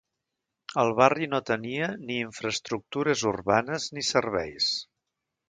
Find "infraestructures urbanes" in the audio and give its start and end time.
2.23-3.87